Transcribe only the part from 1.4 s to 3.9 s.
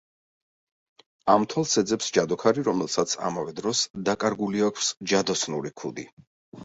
თვალს ეძებს ჯადოქარი, რომელსაც ამავე დროს,